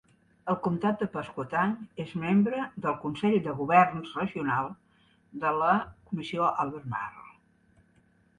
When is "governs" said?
3.59-4.15